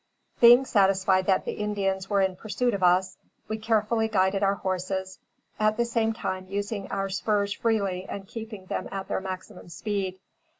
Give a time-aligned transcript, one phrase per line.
[0.39, 3.17] Being satisfied that the Indians were in pursuit of us,
[3.47, 5.19] we carefully guided our horses,
[5.59, 10.19] at the same time using our spurs freely and keeping them at their maximum speed.